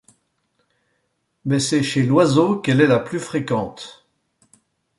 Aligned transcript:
Mais 1.45 1.59
c'est 1.59 1.83
chez 1.83 2.01
l'oiseau 2.01 2.55
qu'elle 2.59 2.81
est 2.81 2.87
la 2.87 2.97
plus 2.97 3.19
fréquente. 3.19 4.07